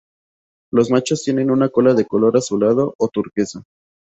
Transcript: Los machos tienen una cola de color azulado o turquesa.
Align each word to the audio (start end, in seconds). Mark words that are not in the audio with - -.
Los 0.73 0.89
machos 0.89 1.21
tienen 1.23 1.51
una 1.51 1.69
cola 1.69 1.93
de 1.93 2.07
color 2.07 2.35
azulado 2.35 2.95
o 2.97 3.07
turquesa. 3.07 3.61